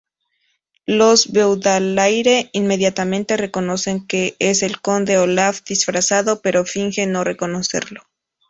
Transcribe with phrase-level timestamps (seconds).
[0.87, 8.01] Los Baudelaire inmediatamente reconocen que es el Conde Olaf disfrazado, pero fingen no reconocerlo.